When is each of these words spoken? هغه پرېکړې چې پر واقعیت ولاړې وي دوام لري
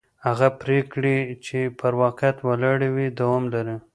هغه 0.25 0.47
پرېکړې 0.61 1.17
چې 1.45 1.59
پر 1.79 1.93
واقعیت 2.01 2.37
ولاړې 2.47 2.89
وي 2.95 3.07
دوام 3.19 3.43
لري 3.53 3.75